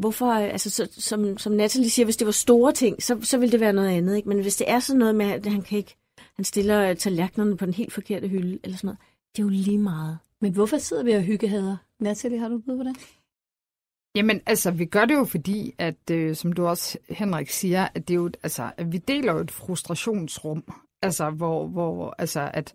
[0.00, 3.52] hvorfor, altså så, som, som Natalie siger, hvis det var store ting, så, så ville
[3.52, 4.28] det være noget andet, ikke?
[4.28, 5.96] Men hvis det er sådan noget med, at han kan ikke,
[6.36, 8.98] han stiller tallerkenerne på den helt forkerte hylde, eller sådan noget,
[9.36, 10.18] det er jo lige meget.
[10.40, 11.76] Men hvorfor sidder vi og hyggehader?
[12.00, 12.96] Natalie, har du bud på det?
[14.16, 18.08] Jamen, altså, vi gør det jo fordi, at, øh, som du også, Henrik, siger, at
[18.08, 20.64] det er jo, altså, at vi deler jo et frustrationsrum.
[21.02, 22.74] Altså, hvor, hvor altså, at,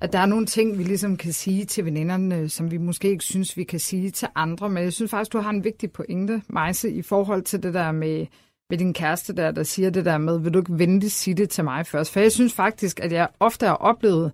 [0.00, 3.10] at der er nogle ting, vi ligesom kan sige til veninderne, øh, som vi måske
[3.10, 4.68] ikke synes, vi kan sige til andre.
[4.68, 7.92] Men jeg synes faktisk, du har en vigtig pointe, Majse, i forhold til det der
[7.92, 8.26] med,
[8.70, 11.50] med din kæreste der, der siger det der med, vil du ikke vente sige det
[11.50, 12.12] til mig først?
[12.12, 14.32] For jeg synes faktisk, at jeg ofte har oplevet,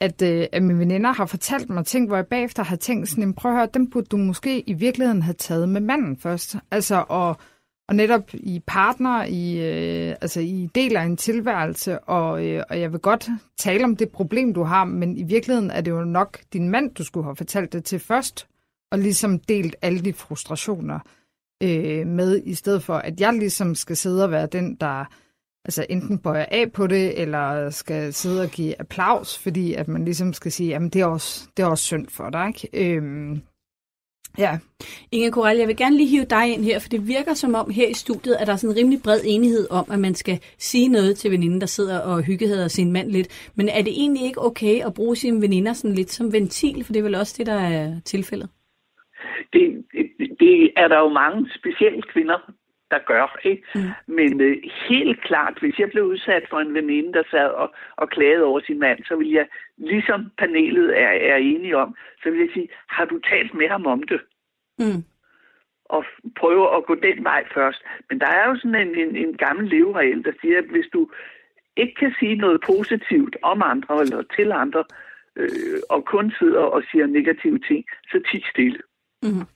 [0.00, 3.34] at, øh, at mine veninder har fortalt mig ting, hvor jeg bagefter har tænkt sådan,
[3.34, 6.56] prøv at høre, dem burde du måske i virkeligheden have taget med manden først.
[6.70, 7.36] Altså, og,
[7.90, 12.92] og netop i partner, i, øh, altså i deler en tilværelse, og, øh, og jeg
[12.92, 16.40] vil godt tale om det problem, du har, men i virkeligheden er det jo nok
[16.52, 18.48] din mand, du skulle have fortalt det til først,
[18.92, 20.98] og ligesom delt alle de frustrationer
[21.62, 25.04] øh, med, i stedet for, at jeg ligesom skal sidde og være den, der
[25.64, 30.04] altså enten bøjer af på det, eller skal sidde og give applaus, fordi at man
[30.04, 32.96] ligesom skal sige, jamen det er også, det er også synd for dig, ikke?
[32.96, 33.38] Øh,
[34.38, 34.58] ja.
[35.12, 37.70] Inge Korel, jeg vil gerne lige hive dig ind her, for det virker som om
[37.70, 40.38] her i studiet, at der er sådan en rimelig bred enighed om, at man skal
[40.58, 43.52] sige noget til veninden, der sidder og hyggeheder sin mand lidt.
[43.56, 46.92] Men er det egentlig ikke okay at bruge sine veninder sådan lidt som ventil, for
[46.92, 48.48] det er vel også det, der er tilfældet?
[49.52, 52.38] Det, det, det er der jo mange specielle kvinder,
[52.90, 53.38] der gør.
[53.44, 53.62] Ikke?
[53.74, 54.14] Mm.
[54.14, 54.56] Men øh,
[54.88, 58.60] helt klart, hvis jeg blev udsat for en veninde, der sad og, og klagede over
[58.60, 62.68] sin mand, så vil jeg, ligesom panelet er, er enige om, så vil jeg sige,
[62.88, 64.20] har du talt med ham om det?
[64.78, 65.04] Mm.
[65.84, 66.04] Og
[66.36, 67.82] prøve at gå den vej først.
[68.10, 71.10] Men der er jo sådan en, en, en gammel leveregel, der siger, at hvis du
[71.76, 74.84] ikke kan sige noget positivt om andre eller til andre,
[75.36, 78.80] øh, og kun sidder og siger negative ting, så tig stille.
[79.22, 79.46] Mm.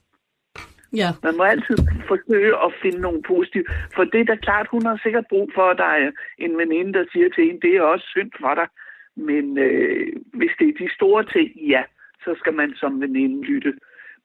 [1.03, 1.11] Ja.
[1.23, 1.77] Man må altid
[2.11, 3.65] forsøge at finde nogle positive.
[3.95, 6.93] For det er da klart, hun har sikkert brug for, at der er en veninde,
[6.93, 8.69] der siger til hende, det er også synd for dig.
[9.17, 10.07] Men øh,
[10.39, 11.83] hvis det er de store ting, ja,
[12.25, 13.73] så skal man som veninde lytte.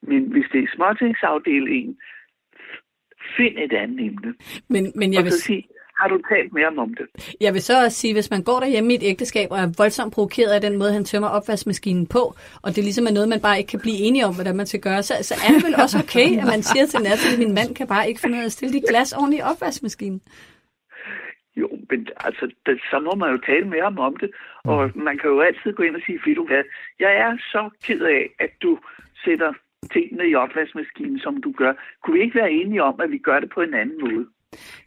[0.01, 1.97] Men hvis det er småtingsafdelingen,
[3.37, 4.33] find et andet emne.
[4.69, 5.31] Men, men jeg og vil...
[5.31, 5.63] sige,
[5.99, 7.05] har du talt med ham om det?
[7.41, 10.13] Jeg vil så også sige, hvis man går derhjemme i et ægteskab og er voldsomt
[10.13, 12.23] provokeret af den måde, han tømmer opvaskemaskinen på,
[12.63, 14.81] og det ligesom er noget, man bare ikke kan blive enige om, hvordan man skal
[14.81, 17.53] gøre, så, så er det vel også okay, at man siger til Natalie, at min
[17.59, 20.21] mand kan bare ikke finde ud af at stille de glas ordentligt i opvaskemaskinen.
[21.61, 24.29] Jo, men altså, det, så må man jo tale ham om det,
[24.63, 26.63] og man kan jo altid gå ind og sige, du hvad,
[26.99, 28.79] jeg er så ked af, at du
[29.23, 29.53] sætter
[29.93, 31.73] tingene i opvaskemaskinen, som du gør.
[32.01, 34.25] Kunne vi ikke være enige om, at vi gør det på en anden måde?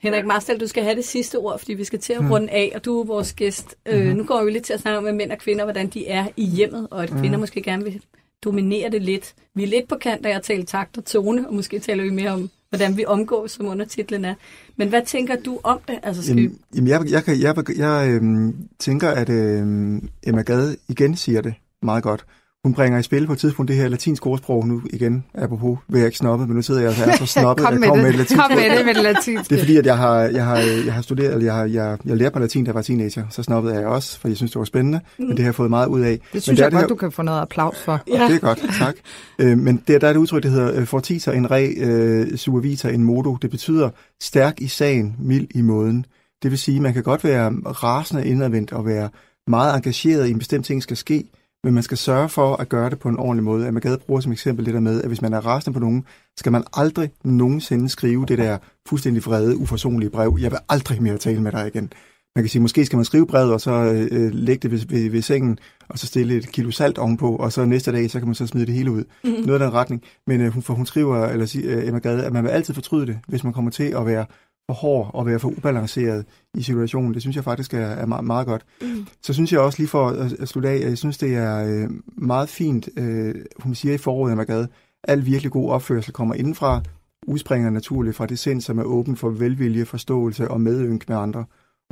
[0.00, 2.72] Henrik Marstal, du skal have det sidste ord, fordi vi skal til at runde af,
[2.74, 3.74] og du er vores gæst.
[3.86, 3.92] Mm.
[3.92, 6.08] Øh, nu går vi lidt til at snakke om, med mænd og kvinder, hvordan de
[6.08, 7.40] er i hjemmet, og at kvinder mm.
[7.40, 8.02] måske gerne vil
[8.44, 9.34] dominere det lidt.
[9.54, 12.10] Vi er lidt på kant af at tale takt og tone, og måske taler vi
[12.10, 14.34] mere om, hvordan vi omgås, som undertitlen er.
[14.76, 15.98] Men hvad tænker du om det?
[16.02, 20.76] Altså, skal jamen, jamen, jeg, jeg, jeg, jeg, jeg øhm, tænker, at øhm, Emma Gade
[20.88, 22.24] igen siger det meget godt.
[22.64, 25.98] Hun bringer i spil på et tidspunkt det her latinske ordsprog nu igen, apropos, vil
[25.98, 27.94] jeg ikke snoppe, men nu sidder jeg altså er så snoppet, Kom at med jeg
[27.96, 28.02] det.
[28.02, 29.50] med et latinsk Kom med det med det latinske.
[29.50, 31.98] Det er fordi, at jeg har, jeg har, jeg har studeret, eller jeg, har, jeg,
[32.04, 33.24] jeg lærte mig latin, da jeg var teenager.
[33.30, 35.00] Så snoppede jeg også, for jeg synes, det var spændende.
[35.18, 36.18] Men det har jeg fået meget ud af.
[36.32, 38.00] Det synes men jeg der er godt, det du kan få noget applaus for.
[38.08, 38.94] her, Det er godt, tak.
[39.38, 42.88] Øh, men der, der er et udtryk, der hedder øh, fortiter en re, øh, suavita
[42.88, 43.36] en modo.
[43.42, 46.06] Det betyder stærk i sagen, mild i måden.
[46.42, 47.50] Det vil sige, at man kan godt være
[47.82, 49.08] rasende indadvendt og være
[49.46, 51.24] meget engageret i en bestemt ting skal ske,
[51.64, 53.66] men man skal sørge for at gøre det på en ordentlig måde.
[53.66, 55.80] At man gad bruge som eksempel det der med, at hvis man er rasende på
[55.80, 56.04] nogen,
[56.38, 60.38] skal man aldrig nogensinde skrive det der fuldstændig vrede, uforsonlige brev.
[60.40, 61.92] Jeg vil aldrig mere tale med dig igen.
[62.36, 63.72] Man kan sige, måske skal man skrive brevet, og så
[64.10, 67.52] øh, lægge det ved, ved, ved sengen, og så stille et kilo salt ovenpå, og
[67.52, 69.04] så næste dag, så kan man så smide det hele ud.
[69.24, 69.30] Mm.
[69.30, 70.02] Noget af den retning.
[70.26, 72.74] Men øh, hun, for hun skriver, eller siger, øh, Emma Gade, at man vil altid
[72.74, 74.26] fortryde det, hvis man kommer til at være
[74.66, 77.14] for hård og være for ubalanceret i situationen.
[77.14, 78.64] Det synes jeg faktisk er, er meget, meget godt.
[78.82, 79.06] Mm.
[79.22, 81.64] Så synes jeg også lige for at, at slutte af, at jeg synes, det er
[81.64, 84.68] øh, meget fint, øh, hun siger i foråret, Emma Gade,
[85.04, 86.82] al virkelig god opførsel kommer indenfra,
[87.26, 91.44] udspringer naturligt fra det sind, som er åben for velvilje, forståelse og medynk med andre.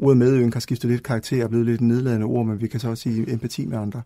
[0.02, 2.90] Ordet medynk har skiftet lidt karakter og blevet lidt nedladende ord, men vi kan så
[2.90, 4.02] også sige empati med andre.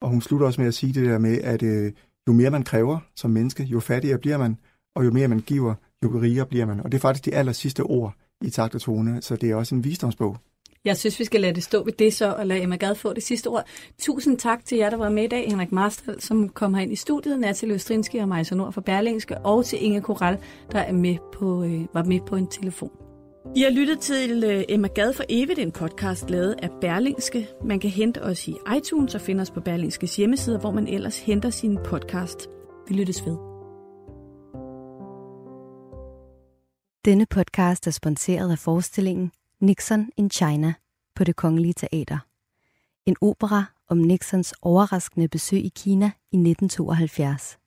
[0.00, 1.92] Og hun slutter også med at sige det der med, at øh,
[2.28, 4.56] jo mere man kræver som menneske, jo fattigere bliver man,
[4.94, 6.80] og jo mere man giver, jo rigere bliver man.
[6.80, 9.54] Og det er faktisk de aller sidste ord i takt og tone, så det er
[9.54, 10.36] også en visdomsbog.
[10.84, 13.12] Jeg synes, vi skal lade det stå ved det så, og lade Emma Gad få
[13.12, 13.64] det sidste ord.
[13.98, 15.48] Tusind tak til jer, der var med i dag.
[15.48, 19.64] Henrik Marstal, som kom ind i studiet, Natalie Østrinski og Majsa Nord fra Berlingske, og
[19.64, 20.38] til Inge Koral,
[20.72, 22.90] der er med på, øh, var med på en telefon.
[23.56, 27.48] I har lyttet til øh, Emma Gad for evigt, en podcast lavet af Berlingske.
[27.64, 31.18] Man kan hente os i iTunes og finde os på Berlingskes hjemmeside, hvor man ellers
[31.18, 32.48] henter sin podcast.
[32.88, 33.47] Vi lyttes ved.
[37.08, 40.74] Denne podcast er sponsoreret af forestillingen Nixon in China
[41.14, 42.18] på det Kongelige Teater.
[43.06, 47.58] En opera om Nixons overraskende besøg i Kina i 1972.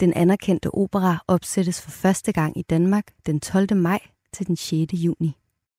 [0.00, 3.76] Den anerkendte opera opsættes for første gang i Danmark den 12.
[3.76, 4.00] maj
[4.32, 4.92] til den 6.
[4.92, 5.39] juni.